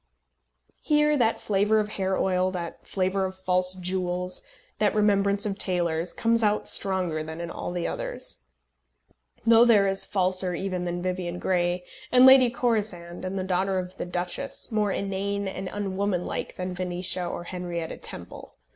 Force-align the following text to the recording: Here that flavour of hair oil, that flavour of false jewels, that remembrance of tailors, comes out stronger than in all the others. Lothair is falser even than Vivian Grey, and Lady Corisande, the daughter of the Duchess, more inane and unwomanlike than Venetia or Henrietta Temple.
Here 0.81 1.15
that 1.15 1.39
flavour 1.39 1.79
of 1.79 1.89
hair 1.89 2.17
oil, 2.17 2.49
that 2.53 2.87
flavour 2.87 3.25
of 3.25 3.37
false 3.37 3.75
jewels, 3.75 4.41
that 4.79 4.95
remembrance 4.95 5.45
of 5.45 5.59
tailors, 5.59 6.11
comes 6.11 6.43
out 6.43 6.67
stronger 6.67 7.21
than 7.21 7.39
in 7.39 7.51
all 7.51 7.71
the 7.71 7.87
others. 7.87 8.45
Lothair 9.45 9.85
is 9.85 10.03
falser 10.03 10.55
even 10.55 10.85
than 10.85 11.03
Vivian 11.03 11.37
Grey, 11.37 11.85
and 12.11 12.25
Lady 12.25 12.49
Corisande, 12.49 13.29
the 13.29 13.43
daughter 13.43 13.77
of 13.77 13.97
the 13.97 14.05
Duchess, 14.07 14.71
more 14.71 14.91
inane 14.91 15.47
and 15.47 15.69
unwomanlike 15.71 16.55
than 16.55 16.73
Venetia 16.73 17.27
or 17.27 17.43
Henrietta 17.43 17.97
Temple. 17.97 18.55